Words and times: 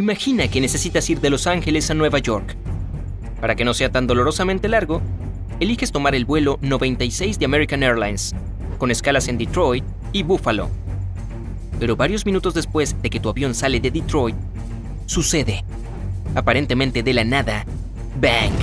Imagina 0.00 0.48
que 0.48 0.62
necesitas 0.62 1.10
ir 1.10 1.20
de 1.20 1.28
Los 1.28 1.46
Ángeles 1.46 1.90
a 1.90 1.94
Nueva 1.94 2.20
York. 2.20 2.56
Para 3.38 3.54
que 3.54 3.66
no 3.66 3.74
sea 3.74 3.92
tan 3.92 4.06
dolorosamente 4.06 4.66
largo, 4.66 5.02
eliges 5.60 5.92
tomar 5.92 6.14
el 6.14 6.24
vuelo 6.24 6.58
96 6.62 7.38
de 7.38 7.44
American 7.44 7.82
Airlines, 7.82 8.34
con 8.78 8.90
escalas 8.90 9.28
en 9.28 9.36
Detroit 9.36 9.84
y 10.14 10.22
Buffalo. 10.22 10.70
Pero 11.78 11.96
varios 11.96 12.24
minutos 12.24 12.54
después 12.54 12.96
de 13.02 13.10
que 13.10 13.20
tu 13.20 13.28
avión 13.28 13.54
sale 13.54 13.78
de 13.78 13.90
Detroit, 13.90 14.36
sucede, 15.04 15.66
aparentemente 16.34 17.02
de 17.02 17.12
la 17.12 17.24
nada, 17.24 17.66
bang, 18.18 18.54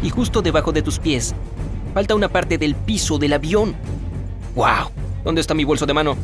y 0.00 0.10
justo 0.10 0.42
debajo 0.42 0.70
de 0.70 0.82
tus 0.82 1.00
pies, 1.00 1.34
falta 1.92 2.14
una 2.14 2.28
parte 2.28 2.56
del 2.56 2.76
piso 2.76 3.18
del 3.18 3.32
avión. 3.32 3.74
¡Wow! 4.54 4.92
¿Dónde 5.24 5.40
está 5.40 5.54
mi 5.54 5.64
bolso 5.64 5.86
de 5.86 5.94
mano? 5.94 6.16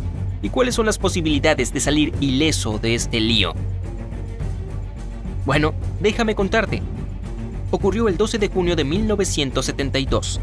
¿Y 0.42 0.50
cuáles 0.50 0.76
son 0.76 0.86
las 0.86 0.98
posibilidades 0.98 1.72
de 1.72 1.80
salir 1.80 2.14
ileso 2.20 2.78
de 2.78 2.94
este 2.94 3.18
lío? 3.18 3.52
Bueno, 5.44 5.74
déjame 6.00 6.34
contarte. 6.34 6.82
Ocurrió 7.70 8.08
el 8.08 8.16
12 8.16 8.38
de 8.38 8.48
junio 8.48 8.76
de 8.76 8.84
1972. 8.84 10.40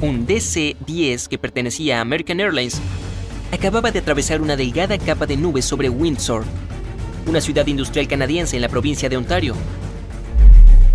Un 0.00 0.26
DC-10 0.26 1.28
que 1.28 1.38
pertenecía 1.38 1.98
a 1.98 2.00
American 2.00 2.40
Airlines 2.40 2.80
acababa 3.52 3.92
de 3.92 4.00
atravesar 4.00 4.40
una 4.40 4.56
delgada 4.56 4.98
capa 4.98 5.26
de 5.26 5.36
nubes 5.36 5.64
sobre 5.64 5.88
Windsor, 5.88 6.44
una 7.26 7.40
ciudad 7.40 7.66
industrial 7.66 8.08
canadiense 8.08 8.56
en 8.56 8.62
la 8.62 8.68
provincia 8.68 9.08
de 9.08 9.16
Ontario. 9.16 9.54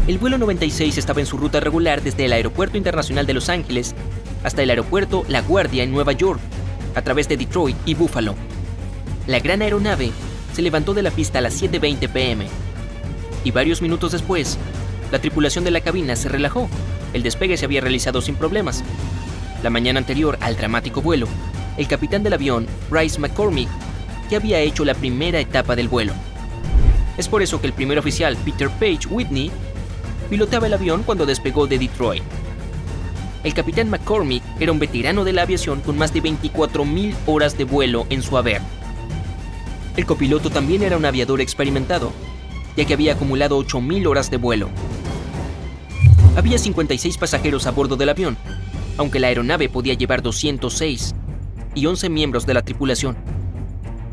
El 0.07 0.17
vuelo 0.17 0.37
96 0.37 0.97
estaba 0.97 1.21
en 1.21 1.25
su 1.25 1.37
ruta 1.37 1.59
regular 1.59 2.01
desde 2.01 2.25
el 2.25 2.33
Aeropuerto 2.33 2.77
Internacional 2.77 3.25
de 3.25 3.33
Los 3.33 3.47
Ángeles 3.47 3.95
hasta 4.43 4.63
el 4.63 4.69
Aeropuerto 4.69 5.23
La 5.29 5.41
Guardia 5.41 5.83
en 5.83 5.91
Nueva 5.91 6.11
York, 6.11 6.41
a 6.93 7.01
través 7.01 7.29
de 7.29 7.37
Detroit 7.37 7.77
y 7.85 7.93
Buffalo. 7.93 8.35
La 9.27 9.39
gran 9.39 9.61
aeronave 9.61 10.11
se 10.53 10.61
levantó 10.61 10.93
de 10.93 11.03
la 11.03 11.11
pista 11.11 11.39
a 11.39 11.41
las 11.41 11.61
7.20 11.61 12.09
pm 12.09 12.64
y 13.45 13.51
varios 13.51 13.81
minutos 13.81 14.11
después, 14.11 14.57
la 15.11 15.19
tripulación 15.19 15.63
de 15.63 15.71
la 15.71 15.79
cabina 15.79 16.17
se 16.17 16.27
relajó. 16.27 16.67
El 17.13 17.23
despegue 17.23 17.55
se 17.55 17.63
había 17.63 17.79
realizado 17.79 18.19
sin 18.19 18.35
problemas. 18.35 18.83
La 19.63 19.69
mañana 19.69 19.99
anterior 19.99 20.37
al 20.41 20.57
dramático 20.57 21.01
vuelo, 21.01 21.27
el 21.77 21.87
capitán 21.87 22.23
del 22.23 22.33
avión, 22.33 22.67
Bryce 22.89 23.19
McCormick, 23.19 23.69
ya 24.29 24.39
había 24.39 24.59
hecho 24.59 24.83
la 24.83 24.95
primera 24.95 25.39
etapa 25.39 25.75
del 25.75 25.87
vuelo. 25.87 26.11
Es 27.17 27.29
por 27.29 27.43
eso 27.43 27.61
que 27.61 27.67
el 27.67 27.73
primer 27.73 27.99
oficial, 27.99 28.35
Peter 28.43 28.69
Page 28.69 29.07
Whitney, 29.09 29.51
piloteaba 30.29 30.67
el 30.67 30.73
avión 30.73 31.03
cuando 31.03 31.25
despegó 31.25 31.67
de 31.67 31.77
Detroit. 31.77 32.23
El 33.43 33.53
capitán 33.53 33.91
McCormick 33.91 34.43
era 34.59 34.71
un 34.71 34.79
veterano 34.79 35.23
de 35.23 35.33
la 35.33 35.43
aviación 35.43 35.81
con 35.81 35.99
más 35.99 36.11
de 36.11 36.23
24.000 36.23 37.13
horas 37.27 37.55
de 37.55 37.63
vuelo 37.63 38.07
en 38.09 38.23
su 38.23 38.37
haber. 38.39 38.61
El 39.95 40.07
copiloto 40.07 40.49
también 40.49 40.81
era 40.81 40.97
un 40.97 41.05
aviador 41.05 41.41
experimentado 41.41 42.11
ya 42.75 42.85
que 42.85 42.93
había 42.93 43.13
acumulado 43.13 43.59
8.000 43.59 44.07
horas 44.07 44.29
de 44.29 44.37
vuelo. 44.37 44.69
Había 46.35 46.57
56 46.57 47.17
pasajeros 47.17 47.65
a 47.67 47.71
bordo 47.71 47.95
del 47.95 48.09
avión, 48.09 48.37
aunque 48.97 49.19
la 49.19 49.27
aeronave 49.27 49.69
podía 49.69 49.93
llevar 49.93 50.21
206, 50.21 51.15
y 51.73 51.85
11 51.85 52.09
miembros 52.09 52.45
de 52.45 52.53
la 52.53 52.61
tripulación. 52.61 53.15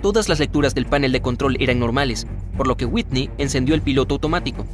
Todas 0.03 0.29
las 0.29 0.39
lecturas 0.39 0.75
del 0.75 0.87
panel 0.87 1.13
de 1.13 1.23
control 1.23 1.57
eran 1.61 1.79
normales, 1.79 2.27
por 2.57 2.67
lo 2.67 2.77
que 2.77 2.87
Whitney 2.87 3.31
encendió 3.39 3.75
el 3.75 3.83
piloto 3.83 4.15
automático. 4.15 4.67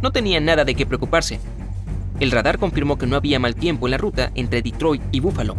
No 0.00 0.10
tenía 0.10 0.40
nada 0.40 0.64
de 0.64 0.74
qué 0.74 0.86
preocuparse. 0.86 1.40
El 2.20 2.30
radar 2.30 2.58
confirmó 2.58 2.98
que 2.98 3.06
no 3.06 3.16
había 3.16 3.38
mal 3.38 3.54
tiempo 3.54 3.86
en 3.86 3.92
la 3.92 3.98
ruta 3.98 4.30
entre 4.34 4.62
Detroit 4.62 5.02
y 5.12 5.20
Buffalo. 5.20 5.56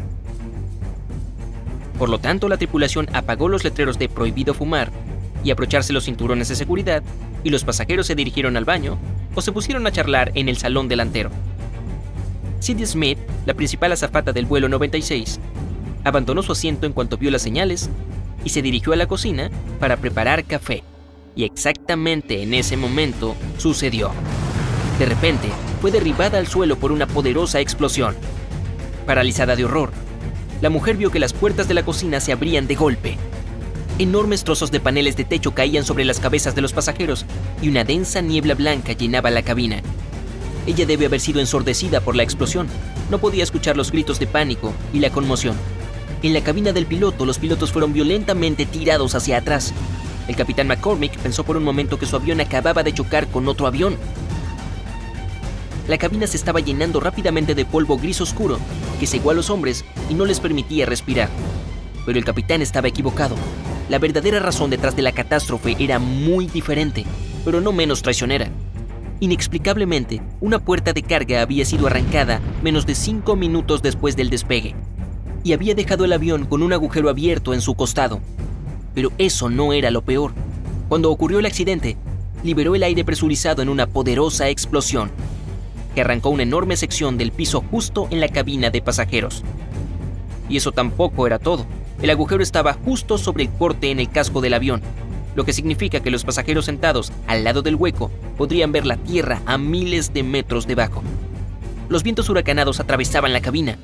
Por 1.97 2.09
lo 2.09 2.19
tanto, 2.19 2.49
la 2.49 2.57
tripulación 2.57 3.07
apagó 3.13 3.47
los 3.47 3.63
letreros 3.63 3.97
de 3.97 4.09
prohibido 4.09 4.53
fumar 4.53 4.91
y 5.43 5.51
abrocharse 5.51 5.93
los 5.93 6.05
cinturones 6.05 6.47
de 6.47 6.55
seguridad 6.55 7.03
y 7.43 7.49
los 7.49 7.63
pasajeros 7.63 8.07
se 8.07 8.15
dirigieron 8.15 8.57
al 8.57 8.65
baño 8.65 8.97
o 9.35 9.41
se 9.41 9.51
pusieron 9.51 9.85
a 9.85 9.91
charlar 9.91 10.31
en 10.35 10.49
el 10.49 10.57
salón 10.57 10.87
delantero. 10.87 11.29
Cindy 12.61 12.85
Smith, 12.85 13.17
la 13.45 13.53
principal 13.53 13.91
azafata 13.91 14.31
del 14.31 14.45
vuelo 14.45 14.69
96, 14.69 15.39
abandonó 16.03 16.43
su 16.43 16.53
asiento 16.53 16.85
en 16.85 16.93
cuanto 16.93 17.17
vio 17.17 17.29
las 17.29 17.41
señales 17.41 17.89
y 18.45 18.49
se 18.49 18.61
dirigió 18.61 18.93
a 18.93 18.95
la 18.95 19.07
cocina 19.07 19.49
para 19.79 19.97
preparar 19.97 20.45
café. 20.45 20.83
Y 21.35 21.43
exactamente 21.43 22.43
en 22.43 22.53
ese 22.53 22.77
momento 22.77 23.35
sucedió. 23.57 24.11
De 24.99 25.05
repente, 25.05 25.49
fue 25.81 25.91
derribada 25.91 26.37
al 26.37 26.47
suelo 26.47 26.77
por 26.77 26.91
una 26.91 27.07
poderosa 27.07 27.59
explosión. 27.59 28.15
Paralizada 29.05 29.55
de 29.55 29.65
horror, 29.65 29.91
la 30.61 30.69
mujer 30.69 30.95
vio 30.95 31.11
que 31.11 31.19
las 31.19 31.33
puertas 31.33 31.67
de 31.67 31.73
la 31.73 31.83
cocina 31.83 32.19
se 32.19 32.31
abrían 32.31 32.67
de 32.67 32.75
golpe 32.75 33.17
Enormes 33.99 34.43
trozos 34.43 34.71
de 34.71 34.79
paneles 34.79 35.15
de 35.15 35.23
techo 35.23 35.53
caían 35.53 35.85
sobre 35.85 36.03
las 36.03 36.19
cabezas 36.19 36.55
de 36.55 36.61
los 36.61 36.73
pasajeros 36.73 37.27
y 37.61 37.69
una 37.69 37.83
densa 37.83 38.21
niebla 38.21 38.55
blanca 38.55 38.93
llenaba 38.93 39.29
la 39.29 39.43
cabina. 39.43 39.81
Ella 40.65 40.87
debe 40.87 41.05
haber 41.05 41.19
sido 41.19 41.39
ensordecida 41.39 42.01
por 42.01 42.15
la 42.15 42.23
explosión. 42.23 42.67
No 43.11 43.19
podía 43.19 43.43
escuchar 43.43 43.77
los 43.77 43.91
gritos 43.91 44.17
de 44.17 44.25
pánico 44.25 44.73
y 44.93 44.99
la 44.99 45.11
conmoción. 45.11 45.55
En 46.23 46.33
la 46.33 46.41
cabina 46.41 46.71
del 46.71 46.87
piloto, 46.87 47.23
los 47.25 47.37
pilotos 47.37 47.71
fueron 47.71 47.93
violentamente 47.93 48.65
tirados 48.65 49.13
hacia 49.13 49.37
atrás. 49.37 49.73
El 50.27 50.35
capitán 50.35 50.67
McCormick 50.67 51.15
pensó 51.17 51.43
por 51.43 51.57
un 51.57 51.63
momento 51.63 51.99
que 51.99 52.07
su 52.07 52.15
avión 52.15 52.41
acababa 52.41 52.81
de 52.81 52.93
chocar 52.93 53.27
con 53.27 53.47
otro 53.47 53.67
avión. 53.67 53.95
La 55.87 55.99
cabina 55.99 56.25
se 56.25 56.37
estaba 56.37 56.61
llenando 56.61 56.99
rápidamente 56.99 57.53
de 57.53 57.65
polvo 57.65 57.97
gris 57.97 58.21
oscuro 58.21 58.57
que 58.99 59.05
cegó 59.05 59.29
a 59.29 59.33
los 59.35 59.51
hombres 59.51 59.85
y 60.09 60.15
no 60.15 60.25
les 60.25 60.39
permitía 60.39 60.87
respirar. 60.87 61.29
Pero 62.07 62.17
el 62.17 62.25
capitán 62.25 62.63
estaba 62.63 62.87
equivocado. 62.87 63.35
La 63.89 63.99
verdadera 63.99 64.39
razón 64.39 64.69
detrás 64.69 64.95
de 64.95 65.01
la 65.01 65.11
catástrofe 65.11 65.75
era 65.77 65.99
muy 65.99 66.47
diferente, 66.47 67.05
pero 67.43 67.59
no 67.59 67.73
menos 67.73 68.01
traicionera. 68.01 68.49
Inexplicablemente, 69.19 70.21
una 70.41 70.59
puerta 70.59 70.93
de 70.93 71.03
carga 71.03 71.41
había 71.41 71.65
sido 71.65 71.87
arrancada 71.87 72.41
menos 72.61 72.85
de 72.85 72.95
cinco 72.95 73.35
minutos 73.35 73.81
después 73.81 74.15
del 74.15 74.29
despegue, 74.29 74.75
y 75.43 75.53
había 75.53 75.75
dejado 75.75 76.05
el 76.05 76.13
avión 76.13 76.45
con 76.45 76.63
un 76.63 76.73
agujero 76.73 77.09
abierto 77.09 77.53
en 77.53 77.61
su 77.61 77.75
costado. 77.75 78.21
Pero 78.95 79.11
eso 79.17 79.49
no 79.49 79.73
era 79.73 79.91
lo 79.91 80.01
peor. 80.01 80.33
Cuando 80.87 81.11
ocurrió 81.11 81.39
el 81.39 81.45
accidente, 81.45 81.97
liberó 82.43 82.75
el 82.75 82.83
aire 82.83 83.03
presurizado 83.03 83.61
en 83.61 83.69
una 83.69 83.87
poderosa 83.87 84.49
explosión, 84.49 85.11
que 85.93 86.01
arrancó 86.01 86.29
una 86.29 86.43
enorme 86.43 86.77
sección 86.77 87.17
del 87.17 87.31
piso 87.31 87.63
justo 87.69 88.07
en 88.11 88.19
la 88.19 88.29
cabina 88.29 88.69
de 88.69 88.81
pasajeros. 88.81 89.43
Y 90.49 90.57
eso 90.57 90.71
tampoco 90.71 91.27
era 91.27 91.39
todo. 91.39 91.65
El 92.03 92.09
agujero 92.09 92.43
estaba 92.43 92.73
justo 92.73 93.17
sobre 93.17 93.43
el 93.43 93.49
corte 93.49 93.89
en 93.89 93.97
el 93.97 94.09
casco 94.09 94.41
del 94.41 94.55
avión, 94.55 94.81
lo 95.35 95.45
que 95.45 95.53
significa 95.53 96.01
que 96.01 96.11
los 96.11 96.25
pasajeros 96.25 96.65
sentados 96.65 97.13
al 97.27 97.45
lado 97.45 97.61
del 97.61 97.75
hueco 97.75 98.11
podrían 98.37 98.73
ver 98.73 98.85
la 98.85 98.97
tierra 98.97 99.41
a 99.45 99.57
miles 99.57 100.13
de 100.13 100.21
metros 100.21 100.67
debajo. 100.67 101.01
Los 101.87 102.03
vientos 102.03 102.27
huracanados 102.27 102.81
atravesaban 102.81 103.31
la 103.31 103.39
cabina. 103.39 103.77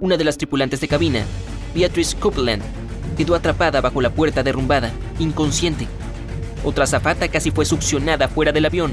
Una 0.00 0.16
de 0.16 0.24
las 0.24 0.38
tripulantes 0.38 0.80
de 0.80 0.88
cabina, 0.88 1.24
Beatrice 1.72 2.16
Copeland, 2.16 2.64
quedó 3.16 3.36
atrapada 3.36 3.80
bajo 3.80 4.00
la 4.00 4.10
puerta 4.10 4.42
derrumbada, 4.42 4.90
inconsciente. 5.20 5.86
Otra 6.64 6.84
zafata 6.84 7.28
casi 7.28 7.52
fue 7.52 7.64
succionada 7.64 8.26
fuera 8.26 8.50
del 8.50 8.66
avión 8.66 8.92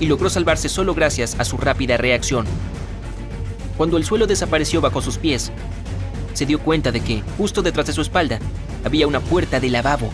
y 0.00 0.06
logró 0.06 0.30
salvarse 0.30 0.70
solo 0.70 0.94
gracias 0.94 1.38
a 1.38 1.44
su 1.44 1.58
rápida 1.58 1.98
reacción. 1.98 2.46
Cuando 3.76 3.98
el 3.98 4.06
suelo 4.06 4.26
desapareció 4.26 4.80
bajo 4.80 5.02
sus 5.02 5.18
pies, 5.18 5.52
se 6.36 6.44
dio 6.44 6.58
cuenta 6.58 6.92
de 6.92 7.00
que, 7.00 7.22
justo 7.38 7.62
detrás 7.62 7.86
de 7.86 7.94
su 7.94 8.02
espalda, 8.02 8.38
había 8.84 9.06
una 9.06 9.20
puerta 9.20 9.58
de 9.58 9.70
lavabo. 9.70 10.10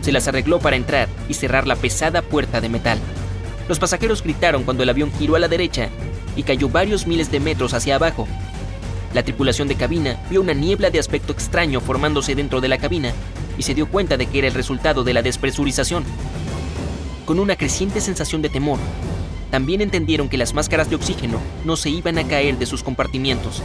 Se 0.00 0.10
las 0.10 0.26
arregló 0.26 0.58
para 0.58 0.76
entrar 0.76 1.06
y 1.28 1.34
cerrar 1.34 1.66
la 1.66 1.76
pesada 1.76 2.22
puerta 2.22 2.62
de 2.62 2.70
metal. 2.70 2.98
Los 3.68 3.78
pasajeros 3.78 4.22
gritaron 4.22 4.64
cuando 4.64 4.82
el 4.82 4.88
avión 4.88 5.12
giró 5.18 5.36
a 5.36 5.38
la 5.38 5.48
derecha 5.48 5.90
y 6.34 6.44
cayó 6.44 6.70
varios 6.70 7.06
miles 7.06 7.30
de 7.30 7.40
metros 7.40 7.74
hacia 7.74 7.96
abajo. 7.96 8.26
La 9.12 9.22
tripulación 9.22 9.68
de 9.68 9.74
cabina 9.74 10.18
vio 10.30 10.40
una 10.40 10.54
niebla 10.54 10.88
de 10.88 10.98
aspecto 10.98 11.34
extraño 11.34 11.82
formándose 11.82 12.34
dentro 12.34 12.62
de 12.62 12.68
la 12.68 12.78
cabina 12.78 13.12
y 13.58 13.64
se 13.64 13.74
dio 13.74 13.86
cuenta 13.86 14.16
de 14.16 14.24
que 14.24 14.38
era 14.38 14.48
el 14.48 14.54
resultado 14.54 15.04
de 15.04 15.12
la 15.12 15.20
despresurización. 15.20 16.04
Con 17.26 17.38
una 17.38 17.56
creciente 17.56 18.00
sensación 18.00 18.40
de 18.40 18.48
temor, 18.48 18.78
también 19.50 19.82
entendieron 19.82 20.30
que 20.30 20.38
las 20.38 20.54
máscaras 20.54 20.88
de 20.88 20.96
oxígeno 20.96 21.38
no 21.66 21.76
se 21.76 21.90
iban 21.90 22.16
a 22.16 22.26
caer 22.26 22.56
de 22.56 22.64
sus 22.64 22.82
compartimientos 22.82 23.62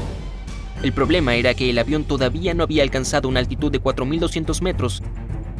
el 0.81 0.93
problema 0.93 1.35
era 1.35 1.53
que 1.53 1.69
el 1.69 1.77
avión 1.77 2.05
todavía 2.05 2.53
no 2.53 2.63
había 2.63 2.83
alcanzado 2.83 3.27
una 3.27 3.41
altitud 3.41 3.71
de 3.71 3.81
4.200 3.81 4.61
metros 4.61 5.03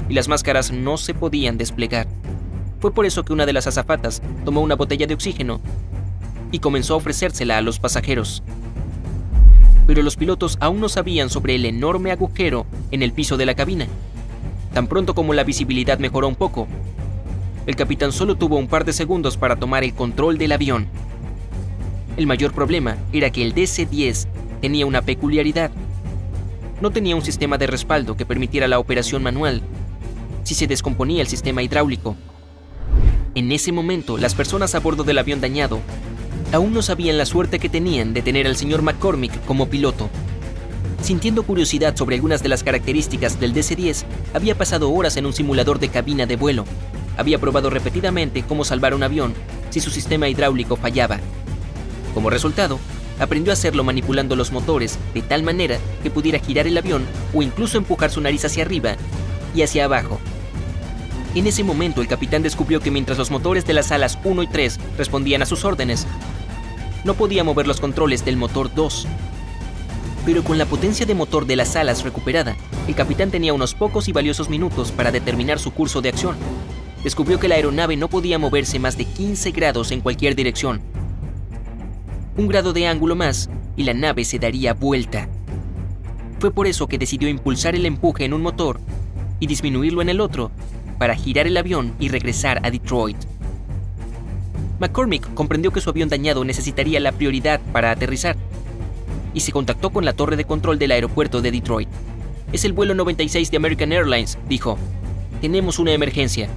y 0.07 0.13
las 0.13 0.29
máscaras 0.29 0.71
no 0.71 0.97
se 0.97 1.13
podían 1.13 1.57
desplegar. 1.57 2.07
Fue 2.79 2.93
por 2.93 3.05
eso 3.05 3.23
que 3.25 3.33
una 3.33 3.45
de 3.45 3.51
las 3.51 3.67
azafatas 3.67 4.21
tomó 4.45 4.61
una 4.61 4.75
botella 4.75 5.07
de 5.07 5.13
oxígeno 5.13 5.59
y 6.51 6.59
comenzó 6.59 6.93
a 6.93 6.97
ofrecérsela 6.97 7.57
a 7.57 7.61
los 7.61 7.79
pasajeros. 7.79 8.43
Pero 9.85 10.03
los 10.03 10.15
pilotos 10.15 10.57
aún 10.61 10.79
no 10.79 10.87
sabían 10.87 11.29
sobre 11.29 11.55
el 11.55 11.65
enorme 11.65 12.11
agujero 12.11 12.65
en 12.91 13.03
el 13.03 13.11
piso 13.11 13.35
de 13.35 13.45
la 13.45 13.55
cabina. 13.55 13.87
Tan 14.73 14.87
pronto 14.87 15.15
como 15.15 15.33
la 15.33 15.43
visibilidad 15.43 15.99
mejoró 15.99 16.29
un 16.29 16.35
poco, 16.35 16.67
el 17.65 17.75
capitán 17.75 18.13
solo 18.13 18.35
tuvo 18.35 18.57
un 18.57 18.67
par 18.67 18.85
de 18.85 18.93
segundos 18.93 19.35
para 19.35 19.57
tomar 19.57 19.83
el 19.83 19.93
control 19.93 20.37
del 20.37 20.53
avión. 20.53 20.87
El 22.17 22.25
mayor 22.25 22.53
problema 22.53 22.97
era 23.11 23.31
que 23.31 23.43
el 23.43 23.53
DC-10 23.53 24.27
tenía 24.61 24.85
una 24.85 25.01
peculiaridad. 25.01 25.71
No 26.81 26.91
tenía 26.91 27.15
un 27.15 27.23
sistema 27.23 27.57
de 27.57 27.67
respaldo 27.67 28.15
que 28.15 28.25
permitiera 28.25 28.67
la 28.67 28.79
operación 28.79 29.23
manual 29.23 29.61
si 30.43 30.55
se 30.55 30.67
descomponía 30.67 31.21
el 31.21 31.27
sistema 31.27 31.61
hidráulico. 31.61 32.15
En 33.35 33.51
ese 33.51 33.71
momento, 33.71 34.17
las 34.17 34.33
personas 34.33 34.73
a 34.75 34.79
bordo 34.79 35.03
del 35.03 35.17
avión 35.17 35.41
dañado 35.41 35.79
aún 36.51 36.73
no 36.73 36.81
sabían 36.81 37.17
la 37.17 37.25
suerte 37.25 37.59
que 37.59 37.69
tenían 37.69 38.13
de 38.13 38.21
tener 38.21 38.47
al 38.47 38.55
señor 38.55 38.81
McCormick 38.81 39.43
como 39.45 39.69
piloto. 39.69 40.09
Sintiendo 41.01 41.43
curiosidad 41.43 41.95
sobre 41.95 42.15
algunas 42.15 42.43
de 42.43 42.49
las 42.49 42.63
características 42.63 43.39
del 43.39 43.53
DC-10, 43.53 44.03
había 44.33 44.57
pasado 44.57 44.91
horas 44.91 45.15
en 45.17 45.25
un 45.25 45.33
simulador 45.33 45.79
de 45.79 45.89
cabina 45.89 46.25
de 46.25 46.35
vuelo. 46.35 46.65
Había 47.17 47.39
probado 47.39 47.69
repetidamente 47.69 48.43
cómo 48.43 48.65
salvar 48.65 48.93
un 48.93 49.03
avión 49.03 49.33
si 49.69 49.79
su 49.79 49.91
sistema 49.91 50.27
hidráulico 50.27 50.75
fallaba. 50.75 51.19
Como 52.13 52.29
resultado, 52.29 52.79
aprendió 53.19 53.51
a 53.51 53.53
hacerlo 53.53 53.83
manipulando 53.83 54.35
los 54.35 54.51
motores 54.51 54.97
de 55.13 55.21
tal 55.21 55.43
manera 55.43 55.77
que 56.01 56.09
pudiera 56.09 56.39
girar 56.39 56.67
el 56.67 56.77
avión 56.77 57.05
o 57.33 57.41
incluso 57.41 57.77
empujar 57.77 58.11
su 58.11 58.21
nariz 58.21 58.45
hacia 58.45 58.63
arriba 58.63 58.95
y 59.53 59.61
hacia 59.61 59.85
abajo. 59.85 60.19
En 61.35 61.45
ese 61.45 61.63
momento 61.63 62.01
el 62.01 62.07
capitán 62.07 62.41
descubrió 62.41 62.79
que 62.79 62.91
mientras 62.91 63.17
los 63.17 63.29
motores 63.29 63.65
de 63.65 63.73
las 63.73 63.91
alas 63.91 64.17
1 64.23 64.43
y 64.43 64.47
3 64.47 64.79
respondían 64.97 65.41
a 65.41 65.45
sus 65.45 65.63
órdenes, 65.63 66.07
no 67.03 67.13
podía 67.13 67.43
mover 67.43 67.67
los 67.67 67.79
controles 67.79 68.25
del 68.25 68.35
motor 68.35 68.73
2. 68.73 69.07
Pero 70.25 70.43
con 70.43 70.57
la 70.57 70.65
potencia 70.65 71.05
de 71.05 71.15
motor 71.15 71.45
de 71.45 71.55
las 71.55 71.75
alas 71.75 72.03
recuperada, 72.03 72.55
el 72.87 72.95
capitán 72.95 73.31
tenía 73.31 73.53
unos 73.53 73.73
pocos 73.73 74.07
y 74.07 74.11
valiosos 74.11 74.49
minutos 74.49 74.91
para 74.91 75.11
determinar 75.11 75.59
su 75.59 75.71
curso 75.71 76.01
de 76.01 76.09
acción. 76.09 76.35
Descubrió 77.03 77.39
que 77.39 77.47
la 77.47 77.55
aeronave 77.55 77.95
no 77.95 78.09
podía 78.09 78.39
moverse 78.39 78.79
más 78.79 78.97
de 78.97 79.05
15 79.05 79.51
grados 79.51 79.91
en 79.91 80.01
cualquier 80.01 80.35
dirección. 80.35 80.81
Un 82.39 82.47
grado 82.47 82.71
de 82.71 82.87
ángulo 82.87 83.17
más 83.17 83.49
y 83.75 83.83
la 83.83 83.93
nave 83.93 84.23
se 84.23 84.39
daría 84.39 84.73
vuelta. 84.73 85.27
Fue 86.39 86.51
por 86.51 86.67
eso 86.67 86.87
que 86.87 86.97
decidió 86.97 87.27
impulsar 87.27 87.75
el 87.75 87.85
empuje 87.85 88.23
en 88.23 88.33
un 88.33 88.41
motor 88.41 88.79
y 89.41 89.47
disminuirlo 89.47 90.01
en 90.01 90.07
el 90.07 90.21
otro 90.21 90.49
para 90.97 91.15
girar 91.15 91.47
el 91.47 91.57
avión 91.57 91.93
y 91.99 92.07
regresar 92.07 92.65
a 92.65 92.71
Detroit. 92.71 93.17
McCormick 94.79 95.33
comprendió 95.33 95.71
que 95.71 95.81
su 95.81 95.89
avión 95.89 96.07
dañado 96.07 96.45
necesitaría 96.45 97.01
la 97.01 97.11
prioridad 97.11 97.59
para 97.73 97.91
aterrizar 97.91 98.37
y 99.33 99.41
se 99.41 99.51
contactó 99.51 99.89
con 99.89 100.05
la 100.05 100.13
torre 100.13 100.37
de 100.37 100.45
control 100.45 100.79
del 100.79 100.93
aeropuerto 100.93 101.41
de 101.41 101.51
Detroit. 101.51 101.89
Es 102.53 102.63
el 102.63 102.71
vuelo 102.71 102.95
96 102.95 103.51
de 103.51 103.57
American 103.57 103.91
Airlines, 103.91 104.37
dijo. 104.47 104.77
Tenemos 105.41 105.77
una 105.77 105.91
emergencia. 105.91 106.47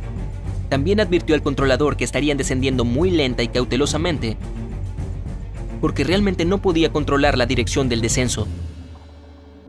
También 0.68 1.00
advirtió 1.00 1.34
al 1.34 1.42
controlador 1.42 1.96
que 1.96 2.04
estarían 2.04 2.38
descendiendo 2.38 2.84
muy 2.84 3.10
lenta 3.10 3.42
y 3.42 3.48
cautelosamente, 3.48 4.36
porque 5.82 6.04
realmente 6.04 6.44
no 6.44 6.58
podía 6.58 6.92
controlar 6.92 7.36
la 7.36 7.44
dirección 7.44 7.88
del 7.88 8.00
descenso. 8.00 8.46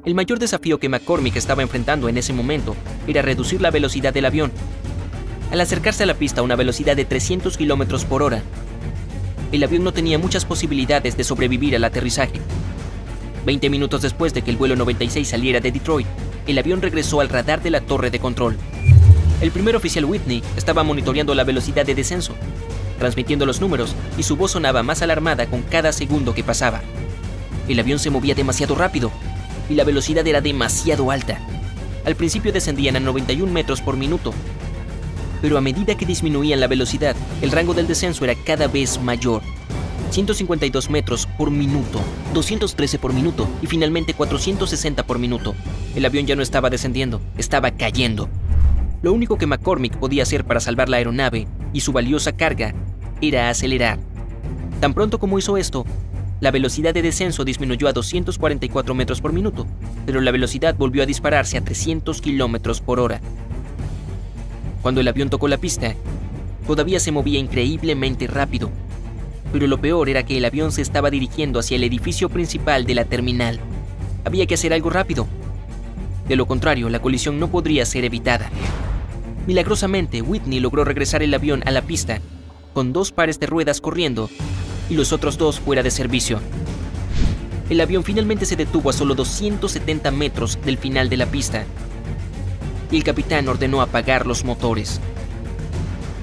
El 0.06 0.14
mayor 0.14 0.38
desafío 0.38 0.80
que 0.80 0.88
McCormick 0.88 1.36
estaba 1.36 1.64
enfrentando 1.64 2.08
en 2.08 2.20
ese 2.20 2.34
momento 2.34 2.76
era 3.08 3.24
reducir 3.24 3.62
la 3.62 3.72
velocidad 3.72 4.14
del 4.14 4.26
avión 4.26 4.52
al 5.52 5.60
acercarse 5.60 6.04
a 6.04 6.06
la 6.06 6.14
pista 6.14 6.42
a 6.42 6.44
una 6.44 6.56
velocidad 6.56 6.96
de 6.96 7.06
300 7.06 7.58
km 7.58 8.06
por 8.06 8.22
hora. 8.22 8.44
El 9.52 9.64
avión 9.64 9.84
no 9.84 9.92
tenía 9.92 10.20
muchas 10.20 10.46
posibilidades 10.46 11.18
de 11.18 11.24
sobrevivir 11.24 11.76
al 11.76 11.84
aterrizaje. 11.84 12.40
Veinte 13.44 13.72
minutos 13.72 14.04
después 14.04 14.36
de 14.36 14.44
que 14.44 14.52
el 14.52 14.58
vuelo 14.58 14.76
96 14.76 15.28
saliera 15.28 15.60
de 15.62 15.72
Detroit, 15.72 16.08
el 16.46 16.60
avión 16.60 16.82
regresó 16.82 17.22
al 17.22 17.30
radar 17.30 17.64
de 17.64 17.72
la 17.72 17.82
torre 17.82 18.12
de 18.12 18.20
control. 18.20 18.56
El 19.42 19.52
primer 19.52 19.76
oficial 19.76 20.06
Whitney 20.06 20.44
estaba 20.56 20.84
monitoreando 20.84 21.34
la 21.34 21.44
velocidad 21.44 21.86
de 21.86 21.96
descenso, 21.96 22.36
transmitiendo 23.04 23.46
los 23.46 23.60
números, 23.60 23.98
y 24.18 24.24
su 24.24 24.38
voz 24.38 24.52
sonaba 24.52 24.82
más 24.82 25.02
alarmada 25.02 25.46
con 25.48 25.62
cada 25.62 25.92
segundo 25.92 26.34
que 26.34 26.42
pasaba. 26.42 26.82
El 27.68 27.78
avión 27.78 28.00
se 28.00 28.10
movía 28.10 28.34
demasiado 28.34 28.76
rápido, 28.76 29.12
y 29.70 29.74
la 29.74 29.84
velocidad 29.84 30.26
era 30.26 30.40
demasiado 30.40 31.12
alta. 31.12 31.38
Al 32.06 32.16
principio 32.16 32.54
descendían 32.54 32.96
a 32.96 33.02
91 33.02 33.52
metros 33.52 33.82
por 33.82 33.98
minuto, 33.98 34.34
pero 35.42 35.58
a 35.58 35.62
medida 35.62 35.96
que 35.96 36.06
disminuían 36.06 36.62
la 36.62 36.68
velocidad, 36.68 37.14
el 37.42 37.52
rango 37.52 37.74
del 37.74 37.88
descenso 37.88 38.24
era 38.24 38.36
cada 38.36 38.68
vez 38.70 38.98
mayor. 39.02 39.42
152 40.12 40.90
metros 40.90 41.28
por 41.38 41.52
minuto, 41.52 42.00
213 42.34 43.00
por 43.00 43.12
minuto 43.12 43.50
y 43.62 43.68
finalmente 43.68 44.14
460 44.14 45.06
por 45.06 45.20
minuto. 45.20 45.56
El 45.94 46.06
avión 46.06 46.26
ya 46.26 46.38
no 46.38 46.42
estaba 46.42 46.70
descendiendo, 46.70 47.20
estaba 47.38 47.72
cayendo. 47.72 48.30
Lo 49.02 49.12
único 49.12 49.38
que 49.38 49.46
McCormick 49.46 49.98
podía 49.98 50.24
hacer 50.24 50.46
para 50.46 50.62
salvar 50.62 50.88
la 50.88 50.96
aeronave 50.96 51.48
y 51.74 51.82
su 51.82 51.92
valiosa 51.92 52.32
carga 52.32 52.74
era 53.28 53.50
acelerar. 53.50 54.00
Tan 54.80 54.94
pronto 54.94 55.18
como 55.18 55.40
hizo 55.40 55.58
esto, 55.58 55.86
la 56.42 56.52
velocidad 56.52 56.94
de 56.94 57.02
descenso 57.02 57.46
disminuyó 57.46 57.88
a 57.88 57.94
244 57.94 58.94
metros 58.94 59.22
por 59.22 59.32
minuto, 59.32 59.66
pero 60.06 60.20
la 60.20 60.32
velocidad 60.32 60.76
volvió 60.76 61.04
a 61.04 61.06
dispararse 61.06 61.58
a 61.58 61.64
300 61.64 62.20
kilómetros 62.22 62.82
por 62.82 63.00
hora. 63.00 63.22
Cuando 64.82 65.00
el 65.00 65.08
avión 65.08 65.30
tocó 65.30 65.48
la 65.48 65.58
pista, 65.58 65.96
todavía 66.68 67.00
se 67.00 67.14
movía 67.14 67.40
increíblemente 67.40 68.28
rápido. 68.28 68.70
Pero 69.54 69.68
lo 69.68 69.80
peor 69.80 70.10
era 70.10 70.24
que 70.24 70.38
el 70.38 70.44
avión 70.44 70.74
se 70.74 70.82
estaba 70.82 71.10
dirigiendo 71.10 71.60
hacia 71.60 71.78
el 71.78 71.84
edificio 71.86 72.28
principal 72.28 72.86
de 72.86 72.96
la 72.96 73.06
terminal. 73.06 73.60
Había 74.26 74.46
que 74.46 74.56
hacer 74.56 74.74
algo 74.74 74.90
rápido. 74.90 75.28
De 76.28 76.36
lo 76.36 76.46
contrario, 76.46 76.90
la 76.90 77.02
colisión 77.02 77.40
no 77.40 77.50
podría 77.50 77.86
ser 77.86 78.04
evitada. 78.04 78.50
Milagrosamente, 79.48 80.22
Whitney 80.22 80.60
logró 80.60 80.84
regresar 80.84 81.24
el 81.24 81.34
avión 81.34 81.64
a 81.66 81.72
la 81.72 81.82
pista, 81.82 82.20
con 82.74 82.94
dos 82.94 83.12
pares 83.12 83.40
de 83.40 83.48
ruedas 83.48 83.82
corriendo 83.82 84.30
y 84.90 84.96
los 84.96 85.14
otros 85.14 85.38
dos 85.38 85.60
fuera 85.60 85.84
de 85.84 85.92
servicio. 85.92 86.40
El 87.70 87.80
avión 87.80 88.04
finalmente 88.04 88.46
se 88.46 88.56
detuvo 88.56 88.90
a 88.90 88.94
solo 88.94 89.16
270 89.16 90.12
metros 90.12 90.60
del 90.66 90.78
final 90.78 91.10
de 91.10 91.18
la 91.18 91.28
pista 91.28 91.66
y 92.92 92.98
el 92.98 93.04
capitán 93.04 93.48
ordenó 93.48 93.82
apagar 93.82 94.28
los 94.28 94.44
motores. 94.44 95.00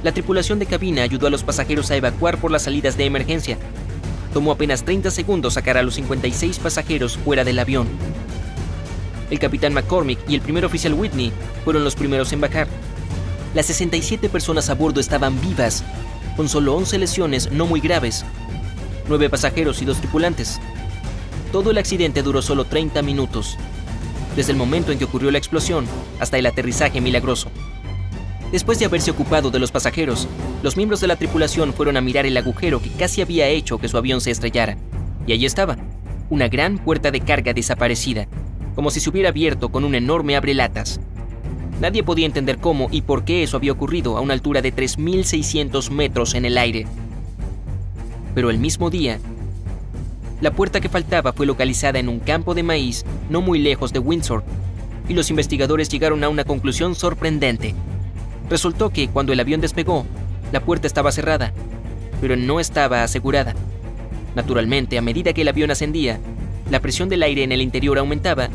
La 0.02 0.12
tripulación 0.12 0.58
de 0.58 0.67
cabina 0.67 1.02
ayudó 1.02 1.26
a 1.26 1.31
los 1.31 1.43
pasajeros 1.43 1.91
a 1.91 1.97
evacuar 1.97 2.38
por 2.38 2.50
las 2.50 2.62
salidas 2.62 2.97
de 2.97 3.05
emergencia. 3.06 3.58
Tomó 4.32 4.52
apenas 4.52 4.85
30 4.85 5.11
segundos 5.11 5.55
sacar 5.55 5.76
a 5.76 5.82
los 5.82 5.94
56 5.94 6.58
pasajeros 6.58 7.19
fuera 7.19 7.44
del 7.44 7.58
avión. 7.58 7.88
El 9.31 9.38
capitán 9.38 9.75
McCormick 9.75 10.19
y 10.29 10.35
el 10.35 10.41
primer 10.41 10.64
oficial 10.64 10.94
Whitney 10.94 11.32
fueron 11.64 11.85
los 11.85 11.97
primeros 11.97 12.32
en 12.32 12.41
bajar. 12.41 12.69
Las 13.55 13.67
67 13.67 14.29
personas 14.29 14.70
a 14.70 14.75
bordo 14.75 15.00
estaban 15.00 15.41
vivas, 15.41 15.85
con 16.36 16.48
solo 16.48 16.74
11 16.76 16.98
lesiones 16.98 17.52
no 17.52 17.66
muy 17.66 17.80
graves, 17.80 18.24
9 19.08 19.30
pasajeros 19.30 19.82
y 19.82 19.84
2 19.84 19.98
tripulantes. 19.98 20.60
Todo 21.52 21.70
el 21.70 21.78
accidente 21.78 22.22
duró 22.22 22.42
solo 22.42 22.64
30 22.64 23.02
minutos 23.02 23.58
desde 24.36 24.52
el 24.52 24.58
momento 24.58 24.92
en 24.92 24.98
que 24.98 25.04
ocurrió 25.04 25.30
la 25.30 25.38
explosión 25.38 25.86
hasta 26.18 26.38
el 26.38 26.46
aterrizaje 26.46 27.00
milagroso. 27.00 27.50
Después 28.52 28.78
de 28.78 28.84
haberse 28.84 29.10
ocupado 29.10 29.50
de 29.50 29.58
los 29.58 29.70
pasajeros, 29.70 30.26
los 30.62 30.76
miembros 30.76 31.00
de 31.00 31.06
la 31.06 31.16
tripulación 31.16 31.72
fueron 31.72 31.96
a 31.96 32.00
mirar 32.00 32.26
el 32.26 32.37
agujero 32.37 32.82
que 32.82 32.90
casi 32.90 33.22
había 33.22 33.49
hecho 33.49 33.78
que 33.78 33.88
su 33.88 33.96
avión 33.96 34.20
se 34.20 34.30
estrellara. 34.30 34.76
Y 35.26 35.32
allí 35.32 35.46
estaba, 35.46 35.76
una 36.30 36.49
gran 36.49 36.78
puerta 36.78 37.10
de 37.10 37.20
carga 37.20 37.52
desaparecida, 37.52 38.26
como 38.75 38.90
si 38.90 39.00
se 39.00 39.10
hubiera 39.10 39.28
abierto 39.28 39.70
con 39.70 39.84
un 39.84 39.94
enorme 39.94 40.37
abrelatas. 40.37 41.00
Nadie 41.80 42.02
podía 42.02 42.26
entender 42.26 42.58
cómo 42.58 42.88
y 42.90 43.00
por 43.00 43.25
qué 43.25 43.42
eso 43.42 43.56
había 43.56 43.72
ocurrido 43.72 44.18
a 44.18 44.20
una 44.20 44.34
altura 44.34 44.60
de 44.60 44.75
3.600 44.75 45.90
metros 45.90 46.34
en 46.34 46.44
el 46.44 46.58
aire. 46.58 46.87
Pero 48.34 48.50
el 48.50 48.58
mismo 48.58 48.90
día, 48.90 49.18
la 50.42 50.50
puerta 50.50 50.80
que 50.82 50.90
faltaba 50.90 51.32
fue 51.32 51.46
localizada 51.46 51.99
en 51.99 52.10
un 52.10 52.20
campo 52.20 52.54
de 52.54 52.62
maíz 52.62 53.06
no 53.30 53.40
muy 53.40 53.58
lejos 53.58 53.94
de 53.94 53.99
Windsor, 53.99 54.44
y 55.08 55.14
los 55.14 55.30
investigadores 55.30 55.88
llegaron 55.88 56.22
a 56.22 56.28
una 56.28 56.44
conclusión 56.44 56.94
sorprendente. 56.94 57.75
Resultó 58.50 58.90
que 58.90 59.08
cuando 59.08 59.32
el 59.32 59.40
avión 59.40 59.62
despegó, 59.62 60.04
la 60.52 60.60
puerta 60.60 60.87
estaba 60.87 61.12
cerrada, 61.12 61.52
pero 62.20 62.37
no 62.37 62.60
estaba 62.60 63.02
asegurada. 63.02 63.54
Naturalmente, 64.34 64.99
a 64.99 65.02
medida 65.02 65.32
que 65.32 65.42
el 65.42 65.49
avión 65.49 65.70
ascendía, 65.70 66.20
la 66.70 66.80
presión 66.80 67.08
del 67.08 67.22
aire 67.22 67.42
en 67.42 67.52
el 67.52 67.62
interior 67.62 67.99
aumentaba, 67.99 68.50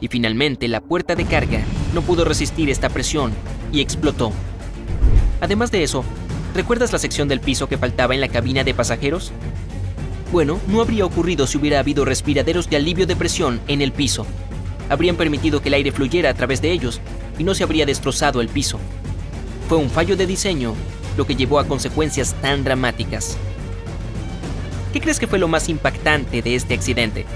y 0.00 0.08
finalmente 0.08 0.66
la 0.66 0.80
puerta 0.80 1.14
de 1.14 1.24
carga 1.26 1.60
no 1.94 2.02
pudo 2.02 2.24
resistir 2.24 2.70
esta 2.70 2.88
presión 2.88 3.32
y 3.72 3.80
explotó. 3.80 4.32
Además 5.40 5.70
de 5.70 5.82
eso, 5.82 6.04
¿recuerdas 6.54 6.92
la 6.92 6.98
sección 6.98 7.28
del 7.28 7.40
piso 7.40 7.68
que 7.68 7.78
faltaba 7.78 8.14
en 8.14 8.20
la 8.20 8.28
cabina 8.28 8.64
de 8.64 8.74
pasajeros? 8.74 9.32
Bueno, 10.32 10.60
no 10.68 10.80
habría 10.80 11.04
ocurrido 11.04 11.46
si 11.46 11.58
hubiera 11.58 11.78
habido 11.78 12.04
respiraderos 12.04 12.68
de 12.68 12.76
alivio 12.76 13.06
de 13.06 13.16
presión 13.16 13.60
en 13.68 13.80
el 13.80 13.92
piso. 13.92 14.26
Habrían 14.88 15.16
permitido 15.16 15.62
que 15.62 15.68
el 15.68 15.74
aire 15.74 15.92
fluyera 15.92 16.30
a 16.30 16.34
través 16.34 16.60
de 16.62 16.72
ellos 16.72 17.00
y 17.38 17.44
no 17.44 17.54
se 17.54 17.64
habría 17.64 17.86
destrozado 17.86 18.40
el 18.40 18.48
piso. 18.48 18.78
Fue 19.68 19.78
un 19.78 19.90
fallo 19.90 20.16
de 20.16 20.26
diseño 20.26 20.74
lo 21.16 21.26
que 21.26 21.34
llevó 21.34 21.58
a 21.58 21.66
consecuencias 21.66 22.34
tan 22.40 22.64
dramáticas. 22.64 23.36
¿Qué 24.92 25.00
crees 25.00 25.18
que 25.18 25.26
fue 25.26 25.38
lo 25.38 25.48
más 25.48 25.68
impactante 25.68 26.42
de 26.42 26.54
este 26.54 26.74
accidente? 26.74 27.26